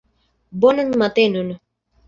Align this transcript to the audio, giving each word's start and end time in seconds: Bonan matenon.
Bonan 0.63 0.89
matenon. 0.99 1.49